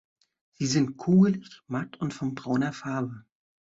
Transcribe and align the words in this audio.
Sie 0.53 0.65
sind 0.65 0.97
kugelig, 0.97 1.61
matt 1.67 1.97
und 2.01 2.11
von 2.15 2.33
brauner 2.33 2.73
Farbe. 2.73 3.23